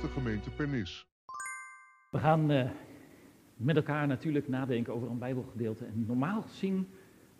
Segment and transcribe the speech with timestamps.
[0.00, 1.06] de gemeente Pernis.
[2.10, 2.70] We gaan uh,
[3.56, 5.84] met elkaar natuurlijk nadenken over een Bijbelgedeelte.
[5.84, 6.88] En normaal gezien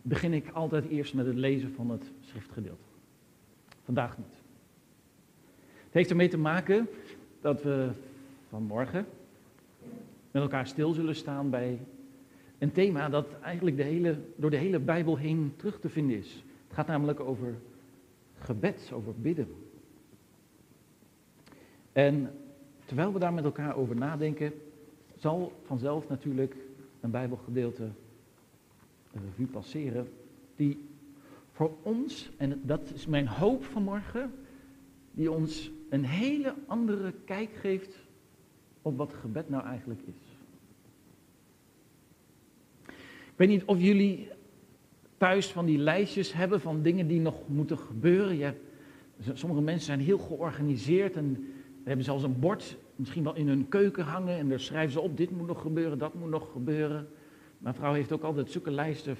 [0.01, 2.83] begin ik altijd eerst met het lezen van het schriftgedeelte.
[3.83, 4.35] Vandaag niet.
[5.83, 6.87] Het heeft ermee te maken
[7.41, 7.89] dat we
[8.49, 9.05] vanmorgen
[10.31, 11.79] met elkaar stil zullen staan bij
[12.57, 16.43] een thema dat eigenlijk de hele, door de hele Bijbel heen terug te vinden is.
[16.67, 17.55] Het gaat namelijk over
[18.39, 19.47] gebed, over bidden.
[21.91, 22.31] En
[22.91, 24.53] terwijl we daar met elkaar over nadenken,
[25.15, 26.55] zal vanzelf natuurlijk
[26.99, 27.83] een Bijbelgedeelte
[29.13, 30.07] een revue passeren,
[30.55, 30.85] die
[31.51, 34.33] voor ons, en dat is mijn hoop vanmorgen,
[35.11, 37.99] die ons een hele andere kijk geeft
[38.81, 40.37] op wat gebed nou eigenlijk is.
[43.25, 44.27] Ik weet niet of jullie
[45.17, 48.57] thuis van die lijstjes hebben van dingen die nog moeten gebeuren.
[49.33, 51.53] Sommige mensen zijn heel georganiseerd en
[51.83, 55.17] hebben zelfs een bord misschien wel in hun keuken hangen en daar schrijven ze op,
[55.17, 57.07] dit moet nog gebeuren, dat moet nog gebeuren.
[57.57, 59.17] Mijn vrouw heeft ook altijd zulke lijsten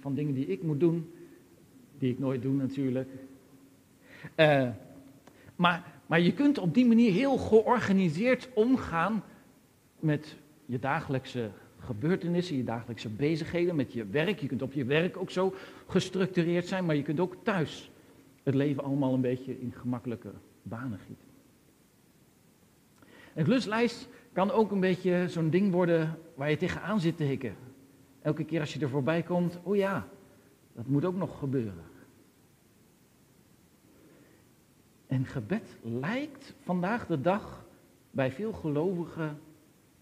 [0.00, 1.12] van dingen die ik moet doen,
[1.98, 3.08] die ik nooit doe natuurlijk.
[4.36, 4.68] Uh,
[5.56, 9.22] maar, maar je kunt op die manier heel georganiseerd omgaan
[10.00, 14.38] met je dagelijkse gebeurtenissen, je dagelijkse bezigheden, met je werk.
[14.38, 15.54] Je kunt op je werk ook zo
[15.86, 17.90] gestructureerd zijn, maar je kunt ook thuis
[18.42, 20.30] het leven allemaal een beetje in gemakkelijke
[20.62, 21.31] banen gieten.
[23.34, 27.56] Een kluslijst kan ook een beetje zo'n ding worden waar je tegenaan zit te hikken.
[28.22, 30.08] Elke keer als je er voorbij komt, oh ja,
[30.72, 31.84] dat moet ook nog gebeuren.
[35.06, 37.64] En gebed lijkt vandaag de dag
[38.10, 39.40] bij veel gelovigen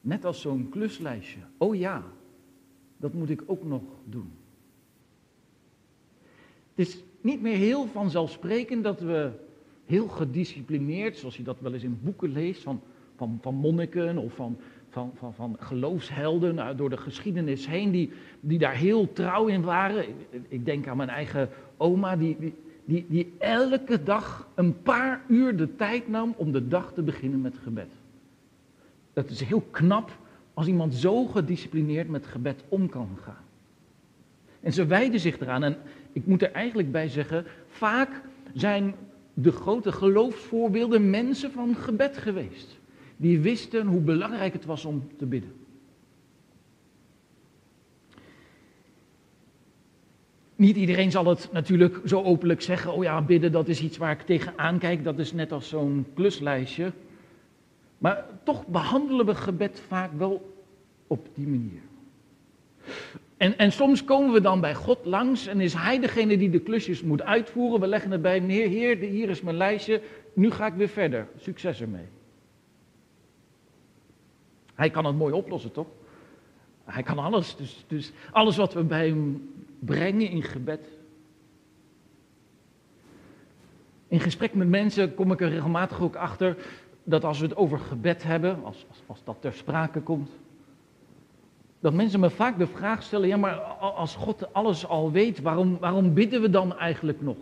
[0.00, 1.40] net als zo'n kluslijstje.
[1.58, 2.02] Oh ja,
[2.96, 4.32] dat moet ik ook nog doen.
[6.74, 9.30] Het is niet meer heel vanzelfsprekend dat we
[9.86, 12.82] heel gedisciplineerd, zoals je dat wel eens in boeken leest, van
[13.20, 14.56] van, van monniken of van,
[14.90, 18.10] van, van, van geloofshelden door de geschiedenis heen, die,
[18.40, 20.04] die daar heel trouw in waren.
[20.48, 22.54] Ik, denk aan mijn eigen oma, die,
[22.84, 27.40] die, die elke dag een paar uur de tijd nam om de dag te beginnen
[27.40, 27.90] met gebed.
[29.12, 30.18] Dat is heel knap
[30.54, 33.44] als iemand zo gedisciplineerd met gebed om kan gaan.
[34.60, 35.62] En ze wijden zich eraan.
[35.62, 35.76] En
[36.12, 38.22] ik moet er eigenlijk bij zeggen, vaak
[38.54, 38.94] zijn
[39.34, 42.79] de grote geloofsvoorbeelden mensen van gebed geweest
[43.20, 45.52] die wisten hoe belangrijk het was om te bidden.
[50.56, 54.12] Niet iedereen zal het natuurlijk zo openlijk zeggen, oh ja, bidden dat is iets waar
[54.12, 56.92] ik tegenaan kijk, dat is net als zo'n kluslijstje.
[57.98, 60.54] Maar toch behandelen we gebed vaak wel
[61.06, 61.80] op die manier.
[63.36, 66.60] En, en soms komen we dan bij God langs en is Hij degene die de
[66.60, 67.80] klusjes moet uitvoeren.
[67.80, 70.00] We leggen het bij hem neer, Heer, hier is mijn lijstje,
[70.32, 71.26] nu ga ik weer verder.
[71.36, 72.06] Succes ermee.
[74.80, 75.86] Hij kan het mooi oplossen, toch?
[76.84, 77.56] Hij kan alles.
[77.56, 80.88] Dus, dus alles wat we bij hem brengen in gebed.
[84.08, 86.56] In gesprek met mensen kom ik er regelmatig ook achter
[87.04, 90.30] dat als we het over gebed hebben, als, als, dat ter sprake komt,
[91.80, 95.78] dat mensen me vaak de vraag stellen: ja, maar als God alles al weet, waarom,
[95.78, 97.36] waarom bidden we dan eigenlijk nog?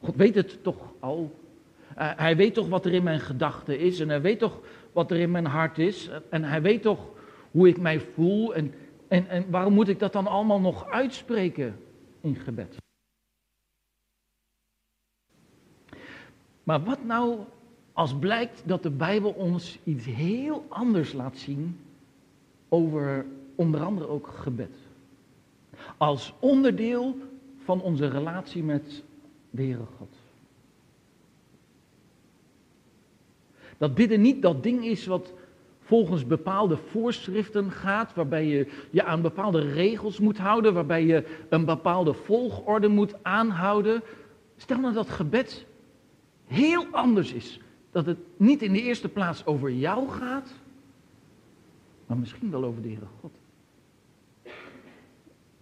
[0.00, 1.42] God weet het toch al.
[1.98, 4.60] Uh, hij weet toch wat er in mijn gedachten is en hij weet toch
[4.94, 6.10] wat er in mijn hart is.
[6.30, 7.08] En hij weet toch
[7.50, 8.54] hoe ik mij voel.
[8.54, 8.74] En,
[9.08, 11.76] en, en waarom moet ik dat dan allemaal nog uitspreken
[12.20, 12.76] in gebed?
[16.62, 17.38] Maar wat nou
[17.92, 21.80] als blijkt dat de Bijbel ons iets heel anders laat zien
[22.68, 24.76] over onder andere ook gebed?
[25.96, 27.16] Als onderdeel
[27.64, 29.02] van onze relatie met
[29.50, 30.13] de Heere God.
[33.78, 35.32] Dat bidden niet dat ding is wat
[35.80, 41.64] volgens bepaalde voorschriften gaat, waarbij je je aan bepaalde regels moet houden, waarbij je een
[41.64, 44.02] bepaalde volgorde moet aanhouden.
[44.56, 45.66] Stel nou dat gebed
[46.46, 47.60] heel anders is.
[47.90, 50.54] Dat het niet in de eerste plaats over jou gaat,
[52.06, 53.38] maar misschien wel over de Heere God.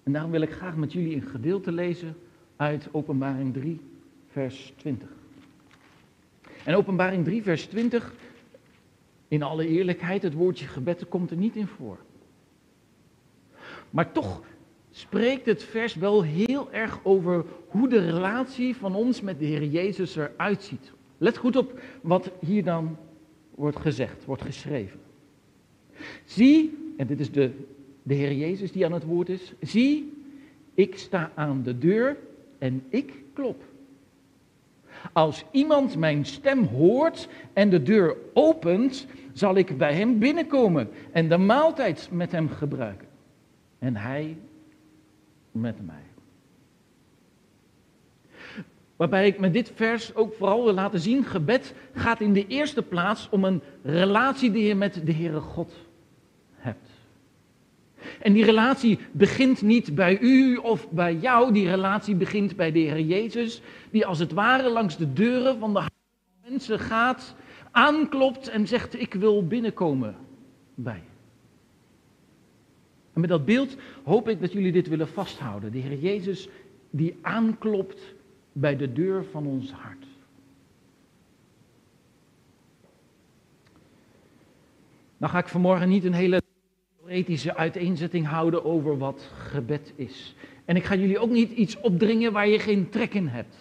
[0.02, 2.16] En daarom wil ik graag met jullie een gedeelte lezen
[2.56, 3.80] uit Openbaring 3,
[4.28, 5.21] vers 20.
[6.64, 8.14] En openbaring 3, vers 20,
[9.28, 11.98] in alle eerlijkheid, het woordje gebed komt er niet in voor.
[13.90, 14.42] Maar toch
[14.90, 19.64] spreekt het vers wel heel erg over hoe de relatie van ons met de Heer
[19.64, 20.92] Jezus eruit ziet.
[21.18, 22.96] Let goed op wat hier dan
[23.54, 25.00] wordt gezegd, wordt geschreven.
[26.24, 27.50] Zie, en dit is de,
[28.02, 29.52] de Heer Jezus die aan het woord is.
[29.60, 30.12] Zie,
[30.74, 32.16] ik sta aan de deur
[32.58, 33.62] en ik klop.
[35.12, 41.28] Als iemand mijn stem hoort en de deur opent, zal ik bij hem binnenkomen en
[41.28, 43.08] de maaltijd met hem gebruiken.
[43.78, 44.36] En hij
[45.50, 45.96] met mij.
[48.96, 52.82] Waarbij ik met dit vers ook vooral wil laten zien, gebed gaat in de eerste
[52.82, 55.74] plaats om een relatie die je met de Heere God.
[58.20, 62.78] En die relatie begint niet bij u of bij jou, die relatie begint bij de
[62.78, 65.82] Heer Jezus, die als het ware langs de deuren van de
[66.48, 67.34] mensen gaat,
[67.70, 70.16] aanklopt en zegt, ik wil binnenkomen
[70.74, 71.02] bij.
[73.12, 75.72] En met dat beeld hoop ik dat jullie dit willen vasthouden.
[75.72, 76.48] De Heer Jezus
[76.90, 78.14] die aanklopt
[78.52, 80.06] bij de deur van ons hart.
[85.18, 86.42] Dan ga ik vanmorgen niet een hele
[87.06, 90.34] theoretische uiteenzetting houden over wat gebed is.
[90.64, 93.56] En ik ga jullie ook niet iets opdringen waar je geen trek in hebt.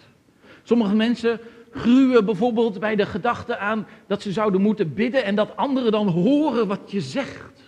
[0.62, 1.40] Sommige mensen
[1.70, 6.08] gruwen bijvoorbeeld bij de gedachte aan dat ze zouden moeten bidden en dat anderen dan
[6.08, 7.62] horen wat je zegt.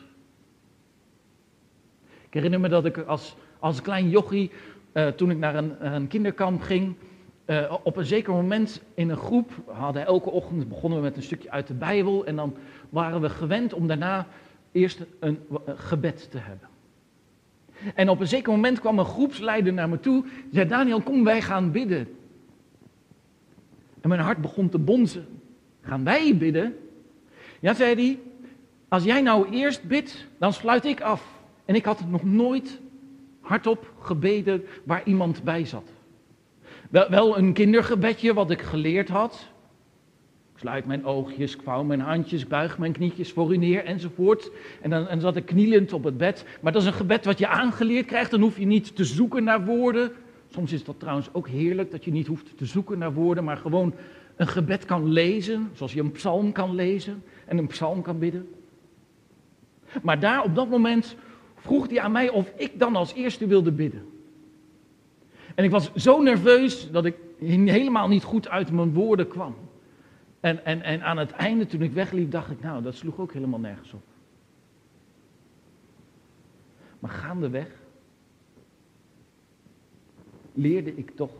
[2.26, 4.50] Ik herinner me dat ik als, als klein jochie,
[4.92, 6.94] uh, toen ik naar een, een kinderkamp ging,
[7.46, 11.16] uh, op een zeker moment in een groep, we hadden elke ochtend begonnen we met
[11.16, 12.56] een stukje uit de Bijbel en dan
[12.88, 14.26] waren we gewend om daarna
[14.74, 16.68] eerst een, gebed te hebben.
[17.94, 21.42] En op een zeker moment kwam een groepsleider naar me toe, zei Daniel, kom wij
[21.42, 22.08] gaan bidden.
[24.00, 25.26] En mijn hart begon te bonzen.
[25.80, 26.76] Gaan wij bidden?
[27.60, 28.18] Ja, zei hij,
[28.88, 31.42] als jij nou eerst bidt, dan sluit ik af.
[31.64, 32.80] En ik had nog nooit
[33.40, 35.88] hardop gebeden waar iemand bij zat.
[36.90, 39.52] Wel, wel een kindergebedje wat ik geleerd had.
[40.64, 44.50] Sluit mijn oogjes, ik vouw mijn handjes, buig mijn knietjes voor u neer enzovoort.
[44.81, 46.44] En dan, en zat ik knielend op het bed.
[46.61, 48.31] Maar dat is een gebed wat je aangeleerd krijgt.
[48.31, 50.12] Dan hoef je niet te zoeken naar woorden.
[50.49, 53.56] Soms is dat trouwens ook heerlijk dat je niet hoeft te zoeken naar woorden, maar
[53.56, 53.94] gewoon
[54.37, 58.49] een gebed kan lezen, zoals je een psalm kan lezen en een psalm kan bidden.
[60.02, 61.17] Maar daar op dat moment
[61.56, 64.06] vroeg hij aan mij of ik dan als eerste wilde bidden.
[65.55, 69.55] En ik was zo nerveus dat ik helemaal niet goed uit mijn woorden kwam.
[70.44, 73.32] En, en, en aan het einde, toen ik wegliep, dacht ik, nou, dat sloeg ook
[73.32, 74.02] helemaal nergens op.
[76.99, 77.69] Maar gaandeweg
[80.52, 81.31] leerde ik toch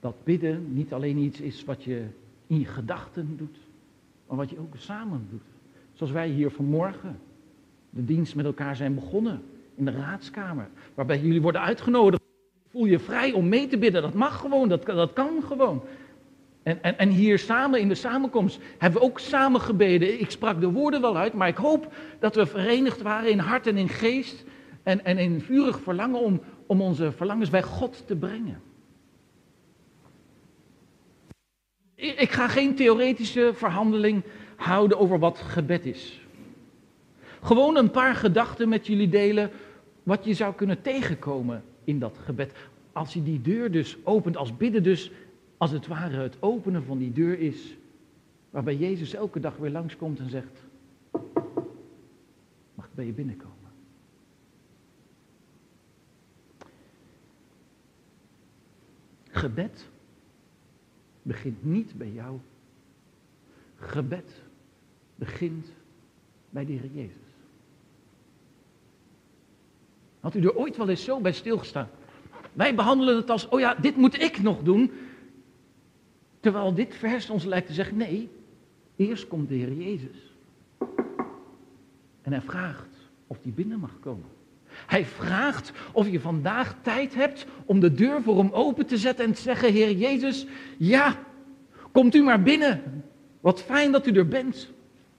[0.00, 2.04] dat bidden niet alleen iets is wat je
[2.46, 3.58] in je gedachten doet,
[4.26, 5.46] maar wat je ook samen doet.
[5.92, 7.20] Zoals wij hier vanmorgen
[7.90, 9.42] de dienst met elkaar zijn begonnen
[9.74, 12.22] in de raadskamer, waarbij jullie worden uitgenodigd.
[12.68, 15.82] Voel je vrij om mee te bidden, dat mag gewoon, dat, dat kan gewoon.
[16.62, 20.20] En, en, en hier samen in de samenkomst hebben we ook samen gebeden.
[20.20, 23.66] Ik sprak de woorden wel uit, maar ik hoop dat we verenigd waren in hart
[23.66, 24.44] en in geest.
[24.82, 28.62] En, en in vurig verlangen om, om onze verlangens bij God te brengen.
[31.94, 34.22] Ik ga geen theoretische verhandeling
[34.56, 36.20] houden over wat gebed is.
[37.42, 39.50] Gewoon een paar gedachten met jullie delen
[40.02, 42.52] wat je zou kunnen tegenkomen in dat gebed.
[42.92, 45.10] Als je die deur dus opent, als bidden dus
[45.60, 47.76] als het ware het openen van die deur is,
[48.50, 50.62] waarbij Jezus elke dag weer langskomt en zegt,
[52.74, 53.56] mag ik bij je binnenkomen?
[59.30, 59.88] Gebed
[61.22, 62.38] begint niet bij jou.
[63.76, 64.42] Gebed
[65.14, 65.72] begint
[66.50, 67.32] bij de Heer Jezus.
[70.20, 71.88] Had u er ooit wel eens zo bij stilgestaan?
[72.52, 74.90] Wij behandelen het als, oh ja, dit moet ik nog doen.
[76.40, 78.28] Terwijl dit vers ons lijkt te zeggen, nee,
[78.96, 80.34] eerst komt de Heer Jezus.
[82.22, 84.24] En hij vraagt of hij binnen mag komen.
[84.86, 89.24] Hij vraagt of je vandaag tijd hebt om de deur voor hem open te zetten
[89.24, 90.46] en te zeggen, Heer Jezus,
[90.78, 91.16] ja,
[91.92, 93.04] komt u maar binnen.
[93.40, 94.70] Wat fijn dat u er bent.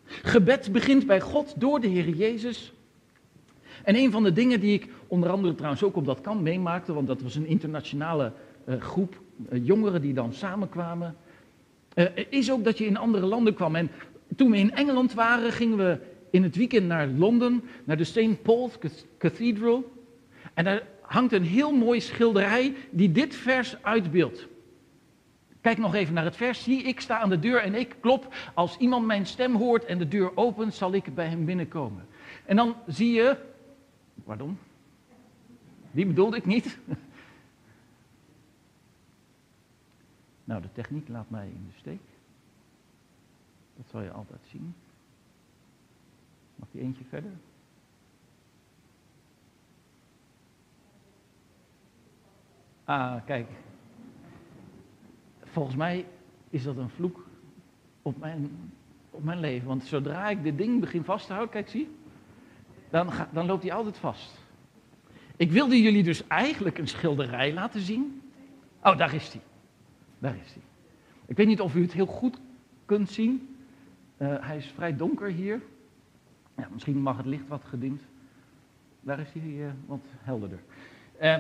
[0.06, 2.74] Gebed begint bij God door de Heer Jezus.
[3.84, 6.94] En een van de dingen die ik onder andere trouwens ook op dat kamp meemaakte,
[6.94, 8.34] want dat was een internationale
[8.66, 11.16] uh, groep jongeren die dan samenkwamen,
[11.96, 13.76] uh, is ook dat je in andere landen kwam.
[13.76, 13.92] En
[14.36, 18.42] toen we in Engeland waren, gingen we in het weekend naar Londen, naar de St.
[18.42, 18.78] Paul's
[19.18, 19.92] Cathedral.
[20.54, 24.48] En daar hangt een heel mooi schilderij die dit vers uitbeeldt.
[25.62, 26.64] Kijk nog even naar het vers.
[26.64, 28.34] Zie, ik sta aan de deur en ik klop.
[28.54, 32.06] Als iemand mijn stem hoort en de deur opent, zal ik bij hem binnenkomen.
[32.46, 33.38] En dan zie je.
[34.24, 34.58] Pardon?
[35.92, 36.78] Die bedoelde ik niet.
[40.44, 42.02] Nou, de techniek laat mij in de steek.
[43.76, 44.76] Dat zal je altijd zien.
[46.56, 47.32] Mag die eentje verder?
[52.84, 53.50] Ah, kijk.
[55.44, 56.06] Volgens mij
[56.50, 57.26] is dat een vloek
[58.02, 58.72] op mijn,
[59.10, 59.68] op mijn leven.
[59.68, 61.96] Want zodra ik dit ding begin vast te houden, kijk zie,
[62.90, 64.40] dan, dan loopt hij altijd vast.
[65.36, 68.22] Ik wilde jullie dus eigenlijk een schilderij laten zien.
[68.84, 69.42] Oh, daar is hij.
[70.22, 70.64] Daar is hij.
[71.26, 72.40] Ik weet niet of u het heel goed
[72.86, 73.56] kunt zien.
[74.18, 75.62] Uh, hij is vrij donker hier.
[76.58, 78.02] Ja, misschien mag het licht wat gedimd.
[79.02, 80.60] Daar is hij uh, wat helderder.
[81.22, 81.38] Uh,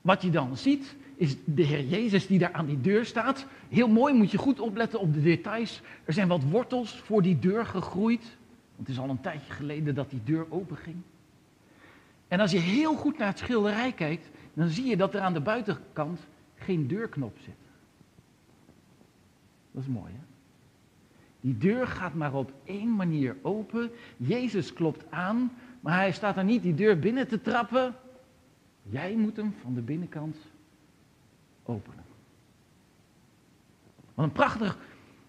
[0.00, 3.46] wat je dan ziet, is de Heer Jezus die daar aan die deur staat.
[3.68, 5.82] Heel mooi, moet je goed opletten op de details.
[6.04, 8.36] Er zijn wat wortels voor die deur gegroeid.
[8.76, 10.96] Het is al een tijdje geleden dat die deur open ging.
[12.28, 15.32] En als je heel goed naar het schilderij kijkt, dan zie je dat er aan
[15.32, 16.20] de buitenkant
[16.54, 17.63] geen deurknop zit.
[19.74, 20.20] Dat is mooi, hè?
[21.40, 23.90] Die deur gaat maar op één manier open.
[24.16, 27.94] Jezus klopt aan, maar hij staat er niet die deur binnen te trappen.
[28.82, 30.36] Jij moet hem van de binnenkant
[31.62, 32.04] openen.
[34.14, 34.78] Wat een prachtig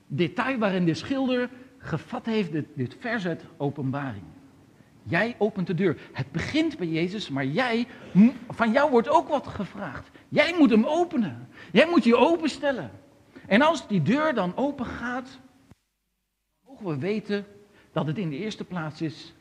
[0.07, 4.25] detail waarin de schilder gevat heeft dit, dit vers uit openbaring.
[5.03, 5.97] Jij opent de deur.
[6.11, 7.87] Het begint bij Jezus, maar jij,
[8.49, 10.09] van jou wordt ook wat gevraagd.
[10.29, 11.47] Jij moet hem openen.
[11.71, 12.91] Jij moet je openstellen.
[13.47, 15.39] En als die deur dan open gaat,
[16.67, 17.45] mogen we weten
[17.91, 19.33] dat het in de eerste plaats is.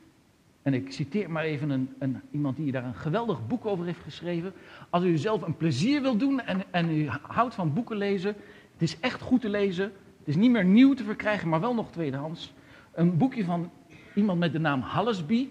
[0.62, 4.02] En ik citeer maar even een, een, iemand die daar een geweldig boek over heeft
[4.02, 4.52] geschreven.
[4.90, 8.34] Als u zelf een plezier wilt doen en, en u houdt van boeken lezen,
[8.72, 9.84] het is echt goed te lezen.
[10.18, 12.52] Het is niet meer nieuw te verkrijgen, maar wel nog tweedehands.
[12.92, 13.70] Een boekje van
[14.14, 15.48] iemand met de naam Hallesby.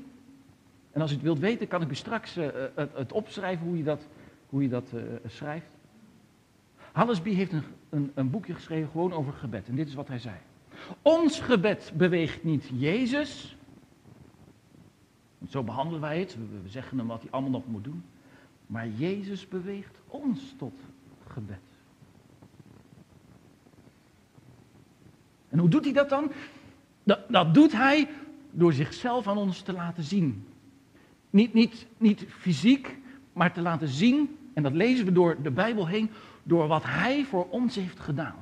[0.91, 3.77] En als u het wilt weten, kan ik u straks uh, het, het, opschrijven hoe
[3.77, 4.07] je dat,
[4.49, 5.77] hoe je dat uh, schrijft.
[6.91, 9.67] Hallesby heeft een, een, een boekje geschreven gewoon over gebed.
[9.67, 10.35] En dit is wat hij zei.
[11.01, 13.57] Ons gebed beweegt niet Jezus.
[15.49, 16.37] Zo behandelen wij het.
[16.63, 18.03] We zeggen hem wat hij allemaal nog moet doen.
[18.67, 20.79] Maar Jezus beweegt ons tot
[21.27, 21.59] gebed.
[25.49, 26.31] En hoe doet hij dat dan?
[27.03, 28.09] Dat, dat doet hij
[28.51, 30.47] door zichzelf aan ons te laten zien.
[31.29, 32.97] Niet, niet, niet fysiek,
[33.33, 36.09] maar te laten zien, en dat lezen we door de Bijbel heen,
[36.43, 38.35] door wat hij voor ons heeft gedaan.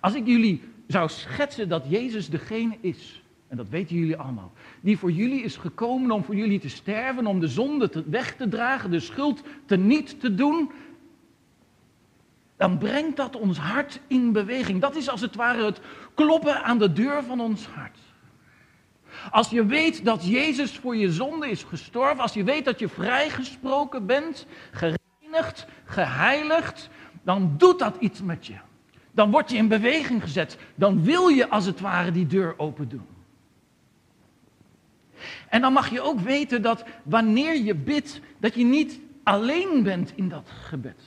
[0.00, 4.98] Als ik jullie zou schetsen dat Jezus degene is, en dat weten jullie allemaal, die
[4.98, 8.90] voor jullie is gekomen om voor jullie te sterven, om de zonde weg te dragen,
[8.90, 10.70] de schuld te niet te doen,
[12.56, 14.80] dan brengt dat ons hart in beweging.
[14.80, 15.80] Dat is als het ware het
[16.14, 17.98] kloppen aan de deur van ons hart.
[19.30, 22.88] Als je weet dat Jezus voor je zonde is gestorven, als je weet dat je
[22.88, 26.90] vrijgesproken bent, gereinigd, geheiligd,
[27.24, 28.54] dan doet dat iets met je.
[29.10, 30.58] Dan word je in beweging gezet.
[30.74, 33.06] Dan wil je als het ware die deur open doen.
[35.48, 40.12] En dan mag je ook weten dat wanneer je bidt, dat je niet alleen bent
[40.14, 41.00] in dat gebed.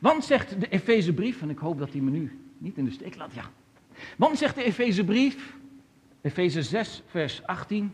[0.00, 3.16] Want zegt de Efezebrief, en ik hoop dat hij me nu niet in de steek
[3.16, 3.44] laat, ja.
[4.16, 5.54] Want zegt de Efezebrief,
[6.20, 7.92] Efeze 6, vers 18.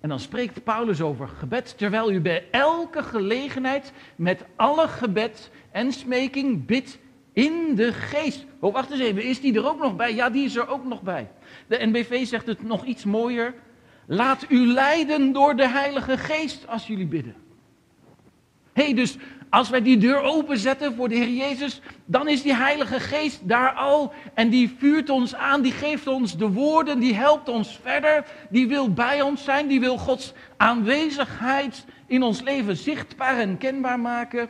[0.00, 5.92] En dan spreekt Paulus over gebed, terwijl u bij elke gelegenheid met alle gebed en
[5.92, 6.98] smeking bidt
[7.32, 8.46] in de geest.
[8.60, 10.14] Oh, wacht eens even, is die er ook nog bij?
[10.14, 11.30] Ja, die is er ook nog bij.
[11.66, 13.54] De NBV zegt het nog iets mooier.
[14.06, 17.34] Laat u leiden door de Heilige Geest als jullie bidden.
[18.72, 19.16] Hey, dus
[19.50, 23.72] als wij die deur openzetten voor de Heer Jezus, dan is die Heilige Geest daar
[23.72, 28.24] al en die vuurt ons aan, die geeft ons de woorden, die helpt ons verder,
[28.50, 34.00] die wil bij ons zijn, die wil Gods aanwezigheid in ons leven zichtbaar en kenbaar
[34.00, 34.48] maken.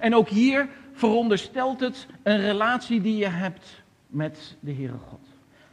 [0.00, 5.26] En ook hier veronderstelt het een relatie die je hebt met de Heere God.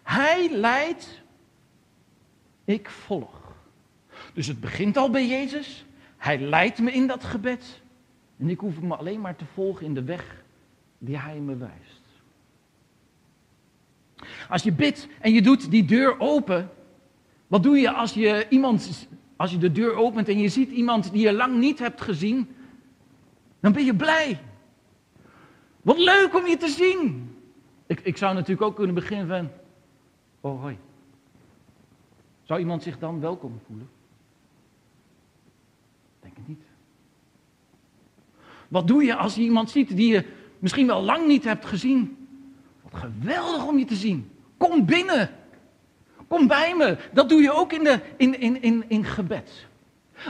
[0.03, 1.21] Hij leidt,
[2.65, 3.39] ik volg.
[4.33, 5.85] Dus het begint al bij Jezus.
[6.21, 7.81] Hij leidt me in dat gebed.
[8.37, 10.43] En ik hoef hem alleen maar te volgen in de weg
[10.97, 12.01] die hij me wijst.
[14.49, 16.69] Als je bidt en je doet die deur open,
[17.47, 21.11] wat doe je als je iemand, als je de deur opent en je ziet iemand
[21.11, 22.55] die je lang niet hebt gezien?
[23.59, 24.39] Dan ben je blij.
[25.81, 27.35] Wat leuk om je te zien.
[27.87, 29.49] Ik, ik zou natuurlijk ook kunnen beginnen van,
[30.41, 30.77] oh hoi.
[32.43, 33.89] Zou iemand zich dan welkom voelen?
[38.67, 40.25] Wat doe je als je iemand ziet die je
[40.59, 42.27] misschien wel lang niet hebt gezien?
[42.81, 44.31] Wat geweldig om je te zien.
[44.57, 45.29] Kom binnen.
[46.27, 46.97] Kom bij me.
[47.13, 49.67] Dat doe je ook in, de, in, in, in, in gebed.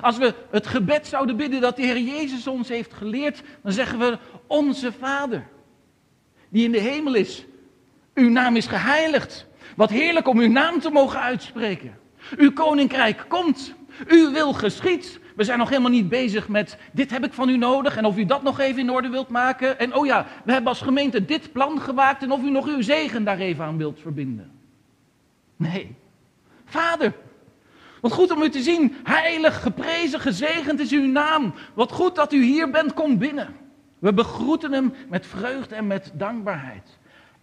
[0.01, 3.99] Als we het gebed zouden bidden dat de Heer Jezus ons heeft geleerd, dan zeggen
[3.99, 5.47] we, onze Vader,
[6.49, 7.45] die in de hemel is,
[8.13, 9.47] uw naam is geheiligd.
[9.75, 11.97] Wat heerlijk om uw naam te mogen uitspreken.
[12.37, 13.73] Uw koninkrijk komt,
[14.07, 17.57] uw wil geschiet We zijn nog helemaal niet bezig met dit heb ik van u
[17.57, 19.79] nodig en of u dat nog even in orde wilt maken.
[19.79, 22.81] En oh ja, we hebben als gemeente dit plan gemaakt en of u nog uw
[22.81, 24.51] zegen daar even aan wilt verbinden.
[25.55, 25.95] Nee.
[26.65, 27.13] Vader,
[28.01, 28.95] wat goed om u te zien.
[29.03, 31.53] Heilig, geprezen, gezegend is uw naam.
[31.73, 33.55] Wat goed dat u hier bent, kom binnen.
[33.99, 36.97] We begroeten hem met vreugde en met dankbaarheid.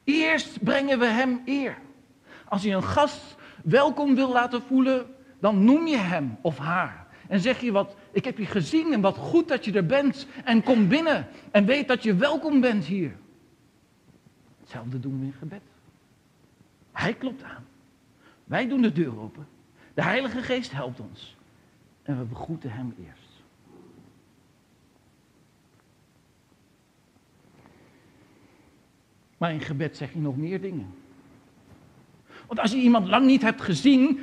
[0.04, 1.78] Eerst brengen we hem eer.
[2.48, 5.06] Als je een gast welkom wil laten voelen,
[5.40, 7.06] dan noem je hem of haar.
[7.28, 10.26] En zeg je wat, ik heb je gezien en wat goed dat je er bent.
[10.44, 13.16] En kom binnen en weet dat je welkom bent hier.
[14.60, 15.62] Hetzelfde doen we in gebed.
[16.92, 17.66] Hij klopt aan.
[18.44, 19.46] Wij doen de deur open.
[19.94, 21.36] De Heilige Geest helpt ons.
[22.02, 23.42] En we begroeten Hem eerst.
[29.36, 30.94] Maar in gebed zeg je nog meer dingen.
[32.46, 34.20] Want als je iemand lang niet hebt gezien.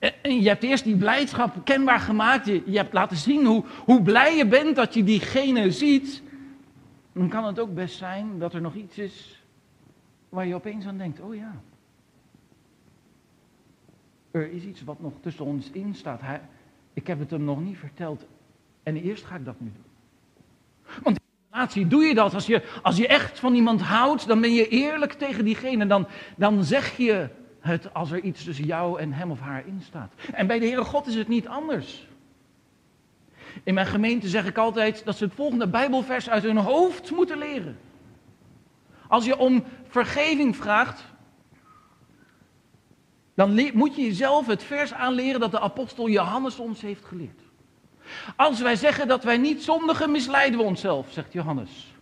[0.00, 2.46] En je hebt eerst die blijdschap kenbaar gemaakt.
[2.46, 6.22] Je, hebt laten zien hoe, hoe blij je bent dat je diegene ziet.
[7.12, 9.42] Dan kan het ook best zijn dat er nog iets is
[10.28, 11.60] waar je opeens aan denkt: oh ja.
[14.30, 16.20] Er is iets wat nog tussen ons in staat.
[16.92, 18.26] Ik heb het hem nog niet verteld.
[18.82, 19.84] En eerst ga ik dat nu doen.
[21.02, 22.34] Want in relatie doe je dat.
[22.34, 25.86] Als je, als je echt van iemand houdt, dan ben je eerlijk tegen diegene.
[25.86, 27.28] Dan, dan zeg je
[27.60, 30.12] het als er iets tussen jou en hem of haar in staat.
[30.32, 32.08] En bij de Heere God is het niet anders.
[33.64, 37.38] In mijn gemeente zeg ik altijd dat ze het volgende Bijbelvers uit hun hoofd moeten
[37.38, 37.78] leren.
[39.08, 41.04] Als je om vergeving vraagt,
[43.34, 47.40] dan moet je jezelf het vers aanleren dat de apostel Johannes ons heeft geleerd.
[48.36, 51.94] Als wij zeggen dat wij niet zondigen, misleiden we onszelf, zegt Johannes.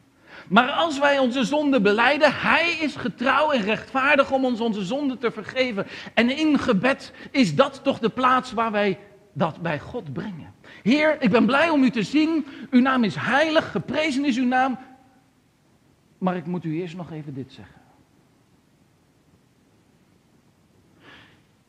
[0.49, 5.19] Maar als wij onze zonde beleiden, hij is getrouw en rechtvaardig om ons onze zonde
[5.19, 5.87] te vergeven.
[6.15, 8.99] En in gebed is dat toch de plaats waar wij
[9.33, 10.55] dat bij God brengen.
[10.83, 12.47] Heer, ik ben blij om u te zien.
[12.71, 14.79] Uw naam is heilig, geprezen is uw naam.
[16.19, 17.81] Maar ik moet u eerst nog even dit zeggen.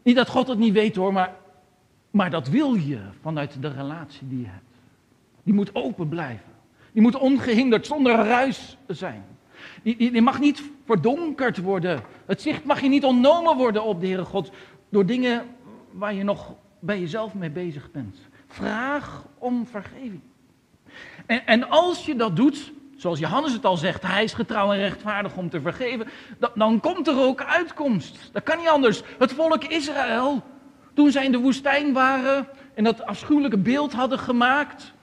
[0.01, 1.35] Niet dat God het niet weet hoor, maar,
[2.11, 4.63] maar dat wil je vanuit de relatie die je hebt.
[5.43, 6.48] Die moet open blijven.
[6.91, 9.23] Die moet ongehinderd, zonder ruis zijn.
[9.83, 12.01] Die, die, mag niet verdonkerd worden.
[12.25, 14.51] Het zicht mag je niet ontnomen worden op de Heere God
[14.89, 15.45] door dingen
[15.91, 18.17] waar je nog bij jezelf mee bezig bent.
[18.47, 20.21] Vraag om vergeving.
[21.25, 24.79] En, en als je dat doet, zoals Johannes het al zegt, hij is getrouw en
[24.79, 26.07] rechtvaardig om te vergeven,
[26.39, 28.29] dan, dan komt er ook uitkomst.
[28.31, 29.01] Dat kan niet anders.
[29.19, 30.43] Het volk Israël,
[30.93, 34.93] toen zij in de woestijn waren en dat afschuwelijke beeld hadden gemaakt,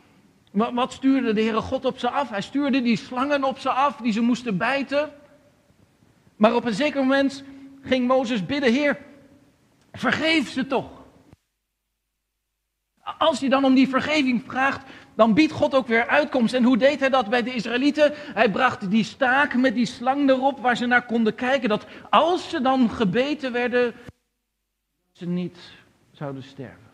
[0.56, 2.28] wat, stuurde de Heere God op ze af?
[2.28, 5.12] Hij stuurde die slangen op ze af die ze moesten bijten.
[6.36, 7.44] Maar op een zeker moment
[7.82, 8.98] ging Mozes bidden, Heer,
[9.92, 10.90] vergeef ze toch.
[13.18, 16.54] Als je dan om die vergeving vraagt, dan biedt God ook weer uitkomst.
[16.54, 18.12] En hoe deed hij dat bij de Israëlieten?
[18.14, 21.68] Hij bracht die staak met die slang erop waar ze naar konden kijken.
[21.68, 23.94] Dat als ze dan gebeten werden,
[25.12, 25.58] ze niet
[26.12, 26.85] zouden sterven.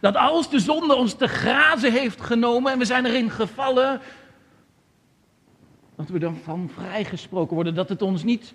[0.00, 4.00] Dat als de zonde ons te grazen heeft genomen en we zijn erin gevallen,
[5.96, 7.74] dat we dan van vrijgesproken worden.
[7.74, 8.54] Dat het ons niet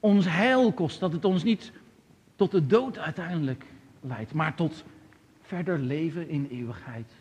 [0.00, 1.00] ons heil kost.
[1.00, 1.72] Dat het ons niet
[2.36, 3.64] tot de dood uiteindelijk
[4.00, 4.84] leidt, maar tot
[5.42, 7.12] verder leven in eeuwigheid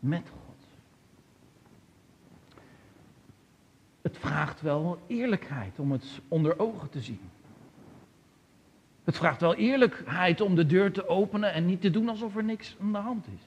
[0.00, 0.56] met God.
[4.02, 7.20] Het vraagt wel eerlijkheid om het onder ogen te zien.
[9.06, 12.44] Het vraagt wel eerlijkheid om de deur te openen en niet te doen alsof er
[12.44, 13.44] niks aan de hand is.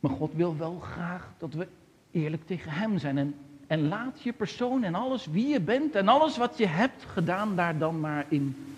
[0.00, 1.68] Maar God wil wel graag dat we
[2.10, 3.34] eerlijk tegen Hem zijn en
[3.66, 7.56] en laat je persoon en alles wie je bent en alles wat je hebt gedaan
[7.56, 8.76] daar dan maar in.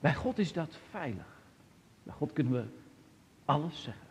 [0.00, 1.26] Bij God is dat veilig.
[2.02, 2.64] Bij God kunnen we
[3.44, 4.07] alles zeggen.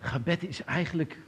[0.00, 1.18] Gebed is eigenlijk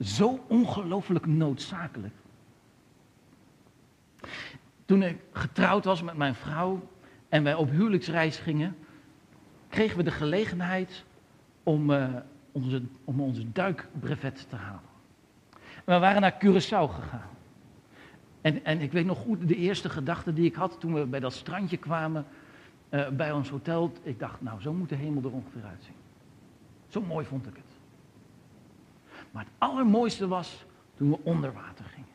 [0.00, 2.14] zo ongelooflijk noodzakelijk.
[4.84, 6.88] Toen ik getrouwd was met mijn vrouw
[7.28, 8.76] en wij op huwelijksreis gingen,
[9.68, 11.04] kregen we de gelegenheid
[11.62, 12.08] om, uh,
[12.52, 14.80] onze, om onze duikbrevet te halen.
[15.52, 17.30] En we waren naar Curaçao gegaan.
[18.40, 21.20] En, en ik weet nog goed de eerste gedachte die ik had toen we bij
[21.20, 22.26] dat strandje kwamen
[22.90, 23.92] uh, bij ons hotel.
[24.02, 25.94] Ik dacht, nou, zo moet de hemel er ongeveer uitzien.
[26.88, 27.64] Zo mooi vond ik het.
[29.30, 30.64] Maar het allermooiste was
[30.96, 32.08] toen we onder water gingen.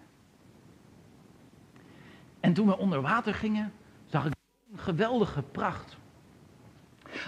[2.39, 3.73] En toen we onder water gingen,
[4.05, 4.33] zag ik
[4.71, 5.97] een geweldige pracht.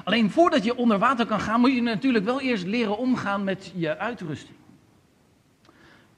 [0.03, 3.71] Alleen voordat je onder water kan gaan, moet je natuurlijk wel eerst leren omgaan met
[3.75, 4.57] je uitrusting.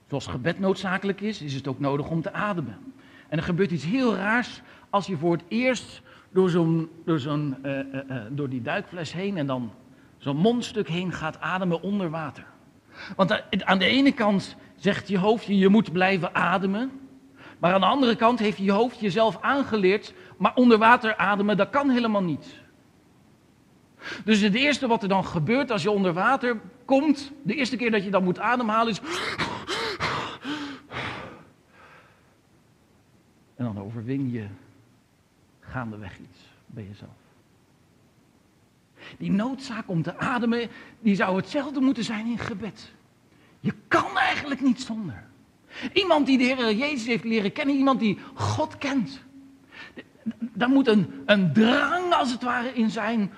[0.07, 2.93] Zoals gebed noodzakelijk is, is het ook nodig om te ademen.
[3.29, 7.55] En er gebeurt iets heel raars als je voor het eerst door, zo'n, door, zo'n,
[7.63, 9.71] uh, uh, uh, door die duikfles heen en dan
[10.17, 12.45] zo'n mondstuk heen gaat ademen onder water.
[13.15, 16.91] Want aan de ene kant zegt je hoofd je, je moet blijven ademen.
[17.59, 21.69] Maar aan de andere kant heeft je hoofd jezelf aangeleerd, maar onder water ademen, dat
[21.69, 22.55] kan helemaal niet.
[24.23, 27.91] Dus het eerste wat er dan gebeurt als je onder water komt, de eerste keer
[27.91, 29.01] dat je dan moet ademhalen is.
[33.55, 34.47] En dan overwin je
[35.59, 37.26] gaandeweg iets bij jezelf.
[39.17, 42.91] Die noodzaak om te ademen, die zou hetzelfde moeten zijn in gebed.
[43.59, 45.23] Je kan eigenlijk niet zonder.
[45.93, 49.21] Iemand die de Heer Jezus heeft leren kennen, iemand die God kent.
[50.39, 53.31] Daar moet een, een drang als het ware in zijn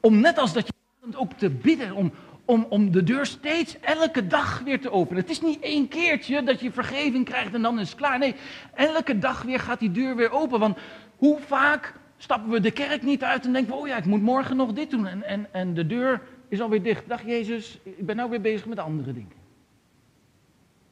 [0.00, 2.12] om net als dat je ook te bidden, om,
[2.44, 5.22] om, om de deur steeds elke dag weer te openen.
[5.22, 8.18] Het is niet één keertje dat je vergeving krijgt en dan is het klaar.
[8.18, 8.34] Nee,
[8.74, 10.58] elke dag weer gaat die deur weer open.
[10.58, 10.78] Want
[11.16, 14.56] hoe vaak stappen we de kerk niet uit en denken oh ja, ik moet morgen
[14.56, 15.06] nog dit doen.
[15.06, 17.08] En, en, en de deur is alweer dicht.
[17.08, 19.32] Dag Jezus, ik ben nou weer bezig met andere dingen.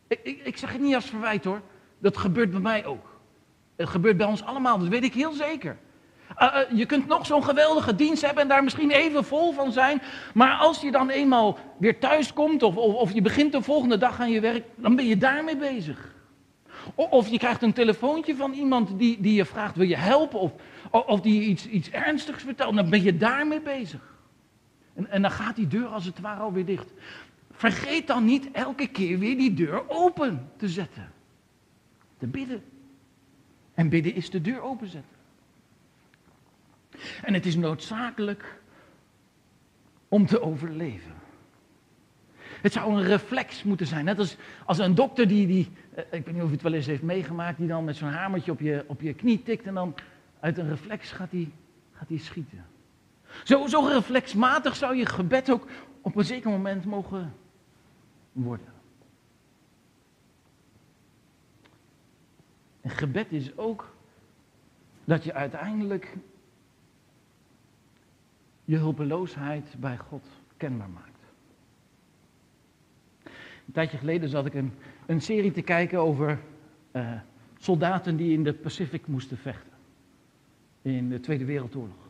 [0.08, 1.60] Ik, ik, ik zeg het niet als verwijt hoor.
[1.98, 3.18] Dat gebeurt bij mij ook.
[3.76, 5.76] Het gebeurt bij ons allemaal, dat weet ik heel zeker.
[6.38, 9.72] Uh, uh, je kunt nog zo'n geweldige dienst hebben en daar misschien even vol van
[9.72, 10.02] zijn.
[10.34, 13.98] Maar als je dan eenmaal weer thuis komt of, of, of je begint de volgende
[13.98, 16.14] dag aan je werk, dan ben je daarmee bezig.
[16.94, 20.40] Of, of je krijgt een telefoontje van iemand die, die je vraagt, wil je helpen?
[20.40, 20.52] Of,
[20.90, 24.18] of die iets, iets ernstigs vertelt, dan ben je daarmee bezig.
[24.94, 26.92] En, en dan gaat die deur als het ware alweer dicht.
[27.52, 31.12] Vergeet dan niet elke keer weer die deur open te zetten.
[32.18, 32.62] Te bidden.
[33.74, 35.18] En bidden is de deur openzetten.
[37.22, 38.60] En het is noodzakelijk
[40.08, 41.12] om te overleven.
[42.62, 44.04] Het zou een reflex moeten zijn.
[44.04, 46.86] Net als, als een dokter die, die, ik weet niet of u het wel eens
[46.86, 49.94] heeft meegemaakt, die dan met zo'n hamertje op je, op je knie tikt en dan
[50.40, 51.52] uit een reflex gaat hij
[51.92, 52.66] gaat die schieten.
[53.44, 55.66] Zo, zo reflexmatig zou je gebed ook
[56.00, 57.32] op een zeker moment mogen
[58.32, 58.72] worden.
[62.80, 63.94] En gebed is ook
[65.04, 66.16] dat je uiteindelijk
[68.64, 70.26] je hulpeloosheid bij God
[70.56, 71.08] kenbaar maakt.
[73.66, 74.72] Een tijdje geleden zat ik een,
[75.06, 76.38] een serie te kijken over
[76.92, 77.12] uh,
[77.58, 79.69] soldaten die in de Pacific moesten vechten.
[80.82, 82.08] In de Tweede Wereldoorlog.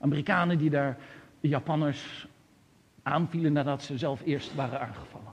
[0.00, 0.98] Amerikanen die daar
[1.40, 2.26] Japanners
[3.02, 5.32] aanvielen nadat ze zelf eerst waren aangevallen.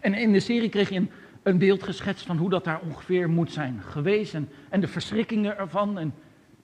[0.00, 1.10] En in de serie kreeg je een,
[1.42, 4.34] een beeld geschetst van hoe dat daar ongeveer moet zijn geweest.
[4.68, 5.98] En, de verschrikkingen ervan.
[5.98, 6.14] En,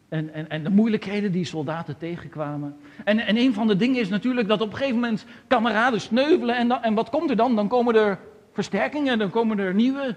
[0.09, 2.77] en, en, de moeilijkheden die soldaten tegenkwamen.
[3.05, 6.57] En, en een van de dingen is natuurlijk dat op een gegeven moment kameraden sneuvelen.
[6.57, 7.57] En, en wat komt er dan?
[7.57, 8.19] Dan komen er
[8.53, 10.17] versterkingen, dan komen er nieuwe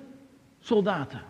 [0.60, 1.22] soldaten.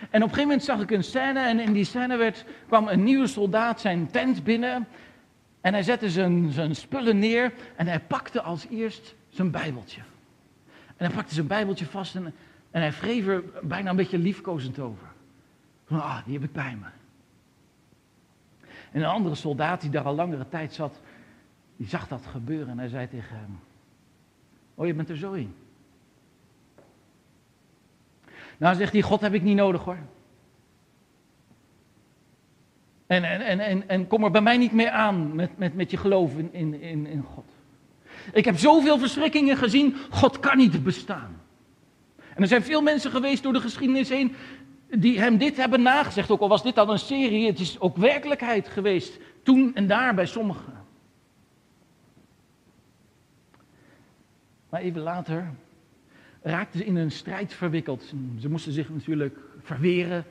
[0.00, 2.88] En op een gegeven moment zag ik een scène en in die scène werd, kwam
[2.88, 4.86] een nieuwe soldaat zijn tent binnen.
[5.60, 10.00] En hij zette zijn, zijn spullen neer en hij pakte als eerst zijn bijbeltje.
[10.96, 12.34] En hij pakte zijn bijbeltje vast en,
[12.70, 15.06] en hij wreef er bijna een beetje liefkozend over.
[15.88, 16.86] Ah, die heb ik bij me.
[18.92, 21.00] En een andere soldaat die daar al langere tijd zat,
[21.76, 23.58] die zag dat gebeuren en hij zei tegen hem,
[24.74, 25.54] oh je bent er zo in.
[28.56, 29.98] Nou zegt hij, God heb ik niet nodig hoor.
[33.06, 35.96] En, en, en, en, kom er bij mij niet meer aan met, met, met je
[35.96, 37.44] geloof in, in, in, in God.
[38.32, 41.40] Ik heb zoveel verschrikkingen gezien, God kan niet bestaan.
[42.16, 44.34] En er zijn veel mensen geweest door de geschiedenis heen
[44.88, 46.30] die hem dit hebben nagezegd.
[46.30, 49.18] Ook al was dit dan een serie, het is ook werkelijkheid geweest.
[49.42, 50.84] Toen en daar bij sommigen.
[54.68, 55.54] Maar even later
[56.46, 58.14] raakten ze in een strijd verwikkeld.
[58.38, 60.24] Ze moesten zich natuurlijk verweren.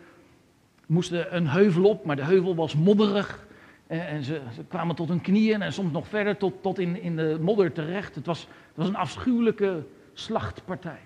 [0.85, 3.45] Moesten een heuvel op, maar de heuvel was modderig.
[3.87, 7.15] En ze, ze, kwamen tot hun knieën en soms nog verder tot, tot in, in
[7.15, 8.15] de modder terecht.
[8.15, 10.99] Het was, het was een afschuwelijke slachtpartij.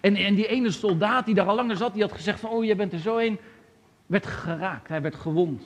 [0.00, 2.64] En, en die ene soldaat die daar al langer zat, die had gezegd van, oh,
[2.64, 3.38] jij bent er zo een,
[4.06, 4.88] werd geraakt.
[4.88, 5.62] Hij werd gewond.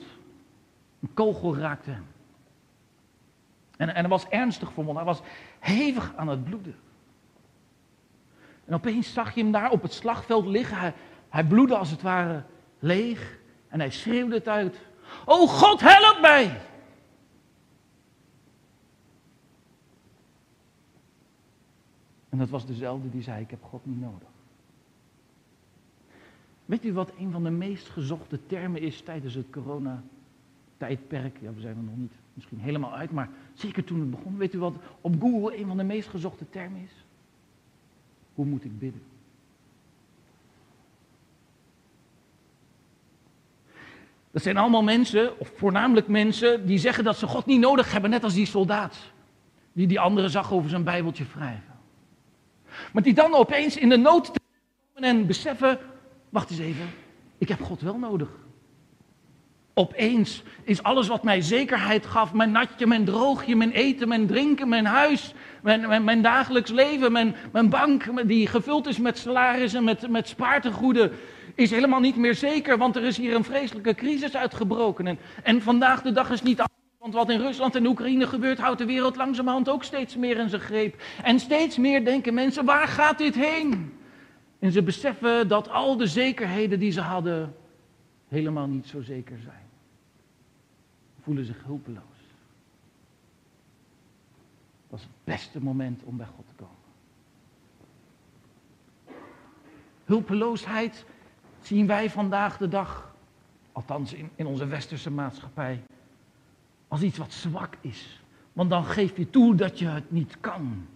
[1.01, 2.05] Een kogel raakte hem.
[3.77, 4.97] En, en hij was ernstig verwond.
[4.97, 5.21] Hij was
[5.59, 6.75] hevig aan het bloeden.
[8.65, 10.77] En opeens zag je hem daar op het slagveld liggen.
[10.77, 10.93] Hij,
[11.29, 12.43] hij bloedde als het ware
[12.79, 13.37] leeg.
[13.67, 14.79] En hij schreeuwde het uit.
[15.25, 16.61] Oh God, help mij!
[22.29, 24.27] En dat was dezelfde die zei, ik heb God niet nodig.
[26.65, 30.03] Weet u wat een van de meest gezochte termen is tijdens het corona
[30.77, 34.37] tijdperk, ja, we zijn er nog niet misschien helemaal uit, maar zeker toen het begon.
[34.37, 37.04] Weet u wat op Google een van de meest gezochte termen is?
[38.35, 39.01] Hoe moet ik bidden?
[44.31, 48.09] Dat zijn allemaal mensen, of voornamelijk mensen, die zeggen dat ze God niet nodig hebben,
[48.09, 48.97] net als die soldaat.
[49.73, 51.73] Die die andere zag over zijn Bijbeltje wrijven.
[52.93, 55.79] Maar die dan opeens in de nood komen en beseffen,
[56.29, 56.85] wacht eens even,
[57.37, 58.29] ik heb God wel nodig.
[59.77, 64.69] Opeens is alles wat mij zekerheid gaf, mijn natje, mijn droogje, mijn eten, mijn drinken,
[64.69, 70.09] mijn huis, mijn, mijn, dagelijks leven, mijn, mijn bank die gevuld is met salarissen, met,
[70.09, 71.11] met spaartegoeden,
[71.55, 75.07] is helemaal niet meer zeker, want er is hier een vreselijke crisis uitgebroken.
[75.07, 78.59] En, en vandaag de dag is niet anders, want wat in Rusland en Oekraïne gebeurt,
[78.59, 81.01] houdt de wereld langzamerhand ook steeds meer in zijn greep.
[81.23, 83.93] En steeds meer denken mensen, waar gaat dit heen?
[84.59, 87.55] En ze beseffen dat al de zekerheden die ze hadden,
[88.27, 89.64] helemaal niet zo zeker zijn.
[91.25, 92.03] Voelen zich hulpeloos.
[94.89, 96.75] Dat is het beste moment om bij God te komen.
[100.03, 101.05] Hulpeloosheid
[101.61, 103.15] zien wij vandaag de dag,
[103.71, 105.83] althans in, in onze westerse maatschappij,
[106.87, 108.21] als iets wat zwak is.
[108.53, 110.87] Want dan geef je toe dat je het niet kan.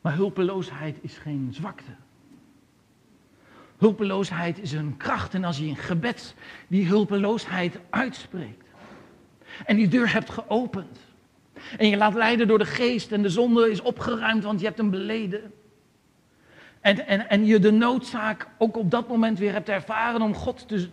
[0.00, 1.96] Maar hulpeloosheid is geen zwakte.
[3.78, 6.34] Hulpeloosheid is een kracht en als je in gebed
[6.68, 8.64] die hulpeloosheid uitspreekt
[9.64, 10.98] en die deur hebt geopend
[11.78, 14.78] en je laat leiden door de geest en de zonde is opgeruimd want je hebt
[14.78, 15.52] hem beleden
[16.86, 20.68] en, en, en je de noodzaak ook op dat moment weer hebt ervaren om, God
[20.68, 20.88] te,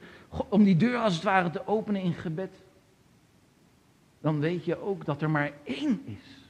[0.50, 2.62] om die deur als het ware te openen in gebed,
[4.22, 6.42] dan weet je ook dat er maar één is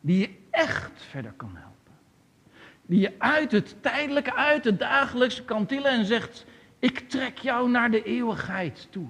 [0.00, 1.71] die je echt verder kan helpen.
[2.86, 6.44] Die je uit het tijdelijke, uit het dagelijkse kan tillen en zegt,
[6.78, 9.06] ik trek jou naar de eeuwigheid toe.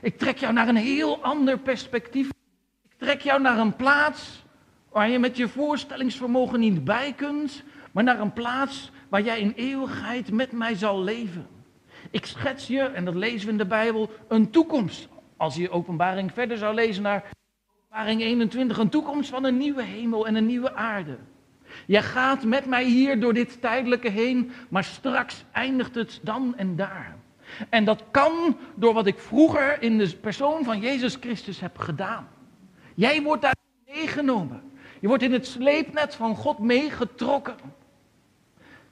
[0.00, 2.28] Ik trek jou naar een heel ander perspectief.
[2.88, 4.44] Ik trek jou naar een plaats
[4.90, 9.52] waar je met je voorstellingsvermogen niet bij kunt, maar naar een plaats waar jij in
[9.56, 11.46] eeuwigheid met mij zal leven.
[12.10, 15.08] Ik schets je, en dat lezen we in de Bijbel, een toekomst.
[15.36, 17.30] Als je openbaring verder zou lezen naar
[17.76, 21.18] openbaring 21, een toekomst van een nieuwe hemel en een nieuwe aarde.
[21.86, 26.76] Jij gaat met mij hier door dit tijdelijke heen, maar straks eindigt het dan en
[26.76, 27.16] daar.
[27.68, 32.28] En dat kan door wat ik vroeger in de persoon van Jezus Christus heb gedaan.
[32.94, 33.56] Jij wordt daar
[33.86, 34.62] meegenomen.
[35.00, 37.56] Je wordt in het sleepnet van God meegetrokken.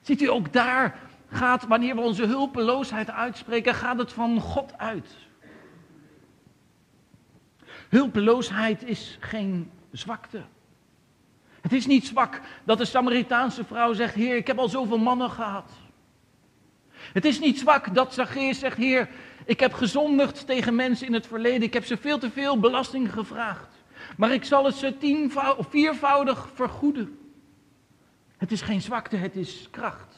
[0.01, 0.99] Ziet u, ook daar
[1.31, 5.17] gaat, wanneer we onze hulpeloosheid uitspreken, gaat het van God uit.
[7.89, 10.43] Hulpeloosheid is geen zwakte.
[11.61, 15.31] Het is niet zwak dat de Samaritaanse vrouw zegt, Heer, ik heb al zoveel mannen
[15.31, 15.71] gehad.
[16.99, 19.09] Het is niet zwak dat Zacchaeus zegt, Heer,
[19.45, 21.63] ik heb gezondigd tegen mensen in het verleden.
[21.63, 23.69] Ik heb ze veel te veel belasting gevraagd.
[24.17, 27.19] Maar ik zal het ze tienvoudig, viervoudig vergoeden.
[28.37, 30.17] Het is geen zwakte, het is kracht.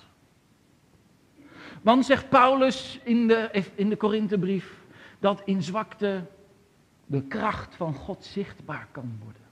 [1.82, 4.72] Want zegt Paulus in de, in de Korinthebrief
[5.18, 6.26] dat in zwakte
[7.06, 9.42] de kracht van God zichtbaar kan worden.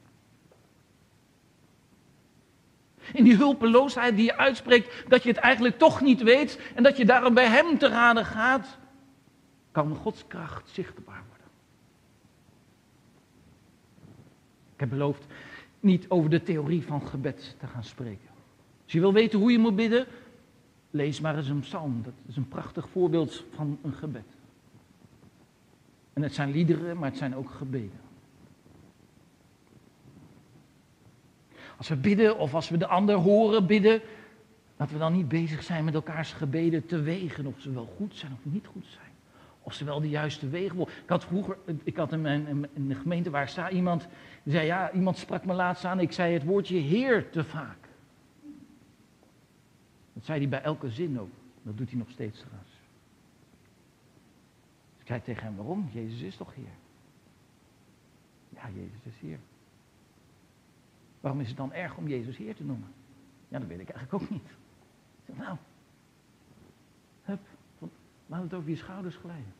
[3.12, 6.96] In die hulpeloosheid die je uitspreekt, dat je het eigenlijk toch niet weet en dat
[6.96, 8.78] je daarom bij Hem te raden gaat,
[9.72, 11.46] kan Gods kracht zichtbaar worden.
[14.74, 15.26] Ik heb beloofd
[15.80, 18.28] niet over de theorie van gebed te gaan spreken.
[18.84, 20.06] Als je wil weten hoe je moet bidden,
[20.90, 22.02] lees maar eens een psalm.
[22.02, 24.36] Dat is een prachtig voorbeeld van een gebed.
[26.12, 28.07] En het zijn liederen, maar het zijn ook gebeden.
[31.78, 34.00] Als we bidden of als we de ander horen bidden,
[34.76, 38.16] dat we dan niet bezig zijn met elkaars gebeden te wegen of ze wel goed
[38.16, 39.12] zijn of niet goed zijn.
[39.62, 40.94] Of ze wel de juiste wegen volgen.
[41.02, 44.08] Ik had vroeger, ik had in, mijn, de gemeente waar sta iemand,
[44.42, 47.88] die zei ja, iemand sprak me laatst aan, ik zei het woordje Heer te vaak.
[50.12, 51.30] Dat zei hij bij elke zin ook.
[51.62, 52.70] Dat doet hij nog steeds trouwens.
[54.92, 55.88] Dus ik zei tegen hem, waarom?
[55.92, 56.76] Jezus is toch Heer?
[58.48, 59.38] Ja, Jezus is Heer.
[61.20, 62.88] Waarom is het dan erg om Jezus Heer te noemen?
[63.48, 64.48] Ja, dat weet ik eigenlijk ook niet.
[65.26, 65.56] Nou,
[67.22, 67.40] hup,
[68.26, 69.52] laat het over je schouders glijden.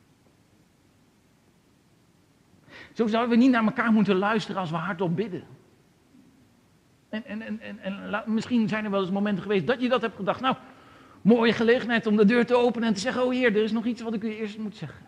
[2.93, 5.43] Zo zouden we niet naar elkaar moeten luisteren als we hardop bidden.
[7.09, 10.01] En, en, en, en, en misschien zijn er wel eens momenten geweest dat je dat
[10.01, 10.41] hebt gedacht.
[10.41, 10.55] Nou,
[11.21, 13.85] mooie gelegenheid om de deur te openen en te zeggen: Oh Heer, er is nog
[13.85, 15.05] iets wat ik u eerst moet zeggen.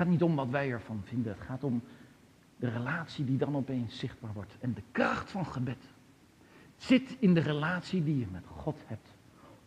[0.00, 1.32] Gaat niet om wat wij ervan vinden.
[1.32, 1.82] Het gaat om
[2.56, 4.56] de relatie die dan opeens zichtbaar wordt.
[4.60, 5.84] En de kracht van gebed
[6.76, 9.08] zit in de relatie die je met God hebt.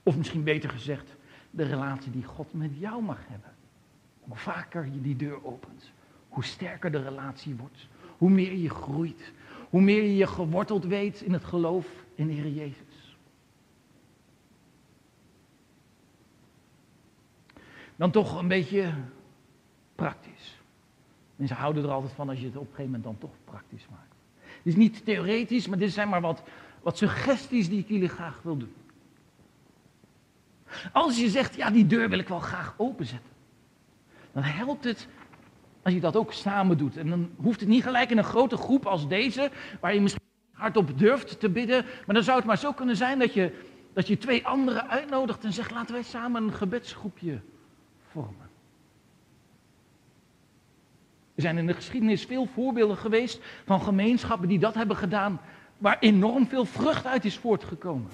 [0.03, 1.15] Of misschien beter gezegd,
[1.51, 3.49] de relatie die God met jou mag hebben.
[4.19, 5.91] Hoe vaker je die deur opent,
[6.29, 7.87] hoe sterker de relatie wordt.
[8.17, 9.31] Hoe meer je groeit.
[9.69, 13.17] Hoe meer je je geworteld weet in het geloof in Heer Jezus.
[17.95, 18.93] Dan toch een beetje
[20.03, 20.61] praktisch.
[21.35, 23.87] Mensen houden er altijd van als je het op een gegeven moment dan toch praktisch
[23.91, 24.15] maakt.
[24.41, 26.43] Het is niet theoretisch, maar dit zijn maar wat,
[26.81, 28.73] wat suggesties die ik jullie graag wil doen.
[30.91, 33.29] Als je zegt, ja, die deur wil ik wel graag openzetten,
[34.31, 35.07] dan helpt het
[35.83, 36.97] als je dat ook samen doet.
[36.97, 40.23] En dan hoeft het niet gelijk in een grote groep als deze, waar je misschien
[40.51, 43.51] hardop durft te bidden, maar dan zou het maar zo kunnen zijn dat je,
[43.93, 47.39] dat je twee anderen uitnodigt en zegt, laten wij samen een gebedsgroepje
[48.11, 48.42] vormen.
[51.35, 55.41] Er zijn in de geschiedenis veel voorbeelden geweest van gemeenschappen die dat hebben gedaan,
[55.77, 58.09] waar enorm veel vrucht uit is voortgekomen.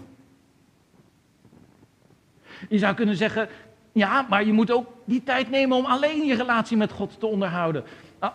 [2.70, 3.50] Je zou kunnen zeggen,
[3.92, 7.26] ja, maar je moet ook die tijd nemen om alleen je relatie met God te
[7.26, 7.84] onderhouden.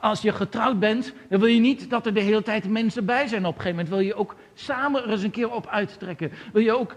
[0.01, 3.27] Als je getrouwd bent, dan wil je niet dat er de hele tijd mensen bij
[3.27, 3.47] zijn.
[3.47, 6.33] Op een gegeven moment wil je ook samen er eens een keer op uittrekken.
[6.53, 6.97] Wil je ook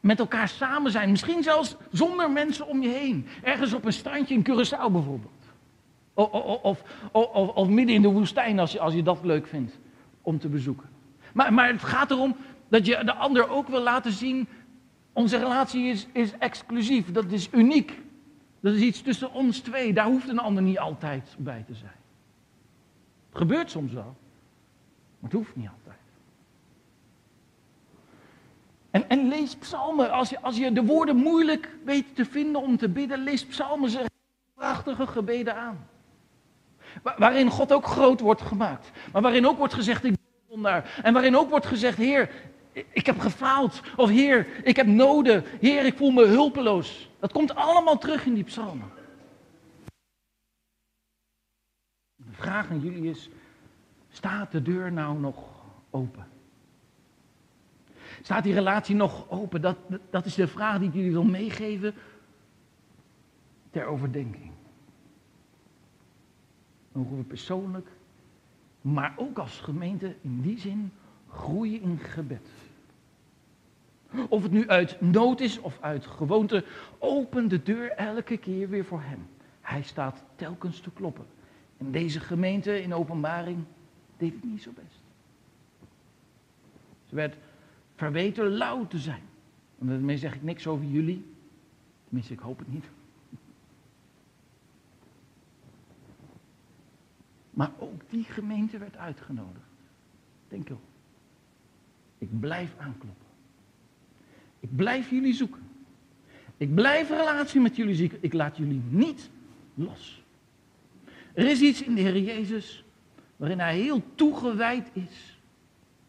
[0.00, 1.10] met elkaar samen zijn.
[1.10, 3.26] Misschien zelfs zonder mensen om je heen.
[3.42, 5.41] Ergens op een strandje in Curaçao bijvoorbeeld.
[6.14, 6.30] Of,
[6.62, 9.78] of, of, of, midden in de woestijn als je, als je dat leuk vindt
[10.22, 10.88] om te bezoeken.
[11.32, 12.36] Maar, maar het gaat erom
[12.68, 14.48] dat je de ander ook wil laten zien
[15.12, 18.00] onze relatie is, is exclusief, dat is uniek.
[18.60, 19.92] Dat is iets tussen ons twee.
[19.92, 22.00] Daar hoeft een ander niet altijd bij te zijn.
[23.28, 24.16] Het gebeurt soms wel,
[25.18, 26.00] maar het hoeft niet altijd.
[28.90, 30.10] En, en lees psalmen.
[30.10, 33.90] Als je, als je de woorden moeilijk weet te vinden om te bidden, lees psalmen.
[33.90, 34.04] Ze
[34.54, 35.86] prachtige gebeden aan.
[37.02, 38.90] Waarin God ook groot wordt gemaakt.
[39.12, 41.00] Maar waarin ook wordt gezegd, ik ben zondaar.
[41.02, 42.30] En waarin ook wordt gezegd, Heer,
[42.72, 43.80] ik heb gefaald.
[43.96, 45.44] Of Heer, ik heb noden.
[45.60, 47.10] Heer, ik voel me hulpeloos.
[47.18, 48.90] Dat komt allemaal terug in die psalmen.
[52.16, 53.28] De vraag aan jullie is,
[54.10, 55.36] staat de deur nou nog
[55.90, 56.26] open?
[58.22, 59.60] Staat die relatie nog open?
[59.60, 59.76] Dat,
[60.10, 61.94] dat is de vraag die ik jullie wil meegeven
[63.70, 64.51] ter overdenking.
[66.92, 67.88] Mogen we persoonlijk,
[68.80, 70.92] maar ook als gemeente in die zin
[71.28, 72.48] groeien in gebed.
[74.28, 76.64] Of het nu uit nood is of uit gewoonte,
[76.98, 79.26] open de deur elke keer weer voor hem.
[79.60, 81.24] Hij staat telkens te kloppen.
[81.78, 83.64] En deze gemeente in openbaring
[84.16, 85.00] deed het niet zo best.
[87.06, 87.36] Ze werd
[87.94, 89.22] verweten lauw te zijn.
[89.78, 91.24] En daarmee zeg ik niks over jullie.
[92.04, 92.84] Tenminste, ik hoop het niet.
[97.62, 99.66] Maar ook die gemeente werd uitgenodigd.
[100.48, 100.80] Denk ook.
[102.18, 103.26] Ik blijf aankloppen.
[104.60, 105.62] Ik blijf jullie zoeken.
[106.56, 108.18] Ik blijf relatie met jullie zoeken.
[108.20, 109.30] Ik laat jullie niet
[109.74, 110.24] los.
[111.32, 112.84] Er is iets in de Heer Jezus
[113.36, 115.38] waarin Hij heel toegewijd is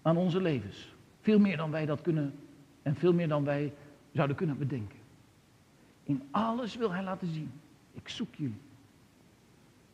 [0.02, 0.94] aan onze levens.
[1.22, 2.34] Veel meer dan wij dat kunnen
[2.82, 3.74] en veel meer dan wij
[4.12, 5.00] zouden kunnen bedenken.
[6.04, 7.52] In alles wil Hij laten zien.
[7.92, 8.62] Ik zoek jullie.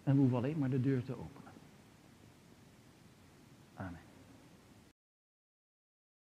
[0.04, 1.38] En we hoeven alleen maar de deur te openen.